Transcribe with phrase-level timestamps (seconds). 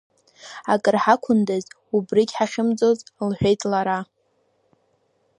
[0.73, 1.65] Акыр ҳақәындаз,
[1.95, 3.99] убрыгьы ҳахьымӡоз,— лҳәеит лара.